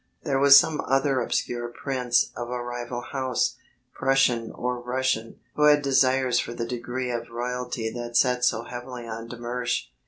There 0.23 0.39
was 0.39 0.57
some 0.59 0.81
other 0.87 1.21
obscure 1.21 1.67
prince 1.67 2.31
of 2.35 2.49
a 2.49 2.59
rival 2.63 3.01
house, 3.01 3.57
Prussian 3.93 4.51
or 4.51 4.79
Russian, 4.81 5.39
who 5.55 5.65
had 5.65 5.83
desires 5.83 6.39
for 6.39 6.55
the 6.55 6.65
degree 6.65 7.11
of 7.11 7.29
royalty 7.29 7.91
that 7.91 8.17
sat 8.17 8.43
so 8.43 8.63
heavily 8.63 9.07
on 9.07 9.27
de 9.27 9.37
Mersch. 9.37 9.89